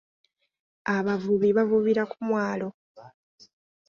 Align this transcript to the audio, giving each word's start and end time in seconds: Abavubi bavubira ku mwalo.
Abavubi 0.95 1.49
bavubira 1.57 2.03
ku 2.11 2.17
mwalo. 2.27 2.67